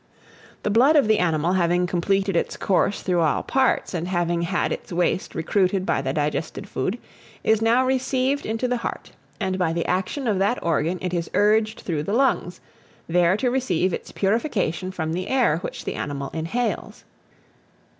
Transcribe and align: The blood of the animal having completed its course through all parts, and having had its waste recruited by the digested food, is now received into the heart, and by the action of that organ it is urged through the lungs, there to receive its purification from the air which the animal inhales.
The 0.63 0.71
blood 0.71 0.95
of 0.95 1.07
the 1.07 1.19
animal 1.19 1.53
having 1.53 1.85
completed 1.85 2.35
its 2.35 2.57
course 2.57 3.03
through 3.03 3.19
all 3.21 3.43
parts, 3.43 3.93
and 3.93 4.07
having 4.07 4.41
had 4.41 4.71
its 4.71 4.91
waste 4.91 5.35
recruited 5.35 5.85
by 5.85 6.01
the 6.01 6.11
digested 6.11 6.67
food, 6.67 6.97
is 7.43 7.61
now 7.61 7.85
received 7.85 8.43
into 8.43 8.67
the 8.67 8.77
heart, 8.77 9.11
and 9.39 9.59
by 9.59 9.73
the 9.73 9.85
action 9.85 10.25
of 10.27 10.39
that 10.39 10.57
organ 10.63 10.97
it 11.03 11.13
is 11.13 11.29
urged 11.35 11.81
through 11.81 12.01
the 12.01 12.13
lungs, 12.13 12.59
there 13.07 13.37
to 13.37 13.51
receive 13.51 13.93
its 13.93 14.11
purification 14.11 14.89
from 14.91 15.13
the 15.13 15.27
air 15.27 15.57
which 15.57 15.85
the 15.85 15.93
animal 15.93 16.31
inhales. 16.33 17.03